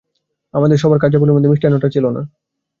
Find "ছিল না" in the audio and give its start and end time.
1.89-2.21